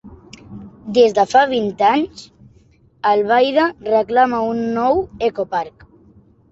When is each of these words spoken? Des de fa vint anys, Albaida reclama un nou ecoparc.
Des 0.97 1.13
de 1.19 1.25
fa 1.33 1.43
vint 1.51 1.67
anys, 1.89 2.25
Albaida 3.13 3.69
reclama 3.93 4.43
un 4.55 4.69
nou 4.81 5.09
ecoparc. 5.33 5.89